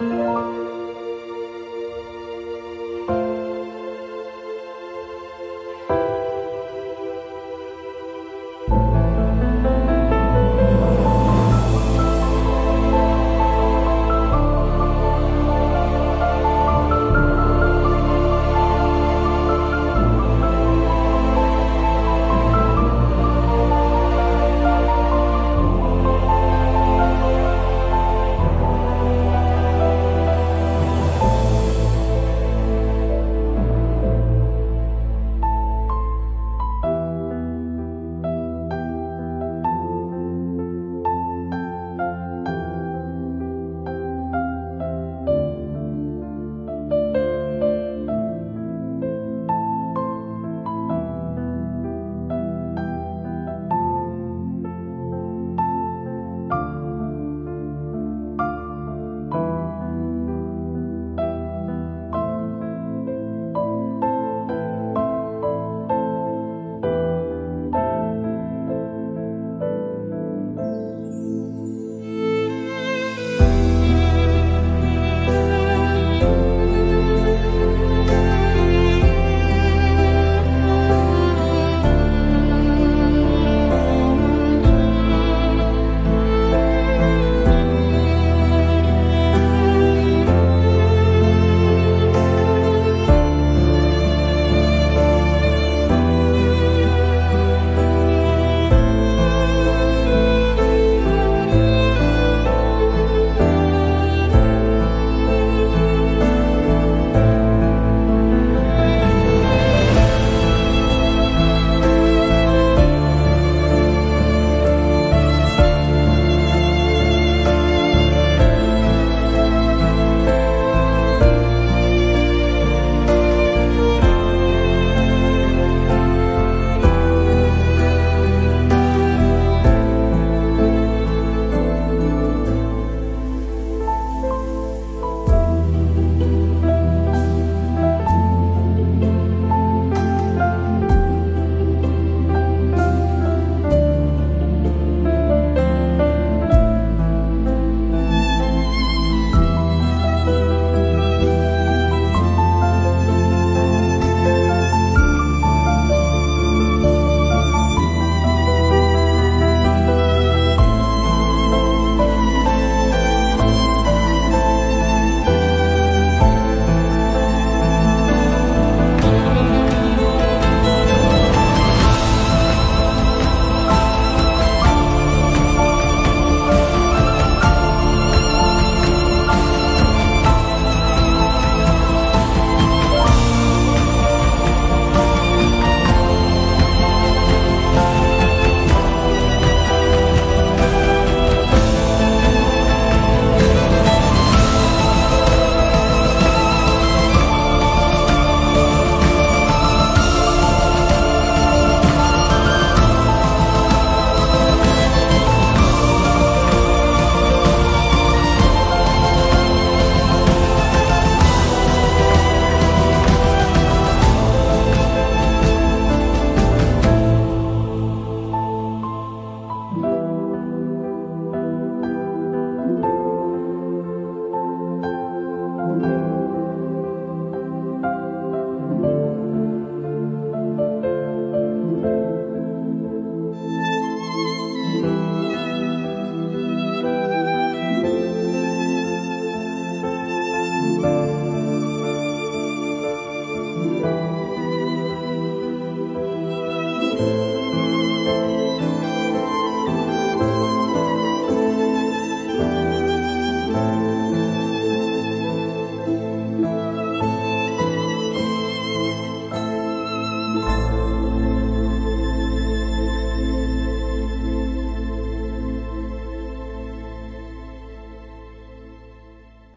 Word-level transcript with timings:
Música 0.00 0.63